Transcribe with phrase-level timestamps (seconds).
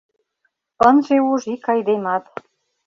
[0.89, 2.23] Ынже уж ик айдемат.